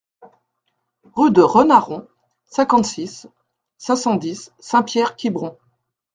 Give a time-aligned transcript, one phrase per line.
[1.15, 2.07] Rue de Renaron,
[2.47, 3.27] cinquante-six,
[3.77, 5.57] cinq cent dix Saint-Pierre-Quiberon